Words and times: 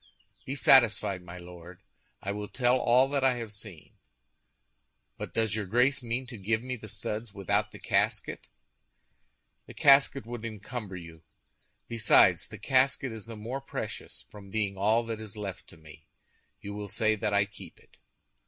"Be 0.47 0.55
satisfied, 0.55 1.21
my 1.21 1.37
Lord, 1.37 1.83
I 2.23 2.31
will 2.31 2.47
tell 2.47 2.79
all 2.79 3.07
that 3.09 3.23
I 3.23 3.35
have 3.35 3.51
seen. 3.51 3.99
But 5.15 5.31
does 5.35 5.55
your 5.55 5.67
Grace 5.67 6.01
mean 6.01 6.25
to 6.25 6.39
give 6.39 6.63
me 6.63 6.75
the 6.75 6.87
studs 6.89 7.35
without 7.35 7.69
the 7.69 7.77
casket?" 7.77 8.47
"The 9.67 9.75
casket 9.75 10.25
would 10.25 10.43
encumber 10.43 10.95
you. 10.95 11.21
Besides, 11.87 12.49
the 12.49 12.57
casket 12.57 13.11
is 13.11 13.27
the 13.27 13.37
more 13.37 13.61
precious 13.61 14.25
from 14.31 14.49
being 14.49 14.75
all 14.75 15.03
that 15.05 15.21
is 15.21 15.37
left 15.37 15.67
to 15.67 15.77
me. 15.77 16.07
You 16.59 16.73
will 16.73 16.87
say 16.87 17.13
that 17.13 17.31
I 17.35 17.45
keep 17.45 17.79
it." 17.79 17.97